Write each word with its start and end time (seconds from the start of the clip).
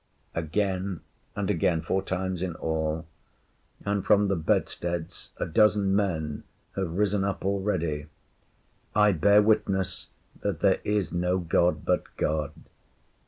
’Again 0.33 1.01
and 1.35 1.47
again; 1.51 1.81
four 1.83 2.01
times 2.01 2.41
in 2.41 2.55
all; 2.55 3.05
and 3.85 4.03
from 4.03 4.29
the 4.29 4.35
bedsteads 4.35 5.29
a 5.37 5.45
dozen 5.45 5.95
men 5.95 6.43
have 6.75 6.97
risen 6.97 7.23
up 7.23 7.45
already. 7.45 8.07
‘I 8.95 9.11
bear 9.11 9.43
witness 9.43 10.07
that 10.41 10.61
there 10.61 10.79
is 10.83 11.11
no 11.11 11.37
God 11.37 11.85
but 11.85 12.05
God. 12.17 12.51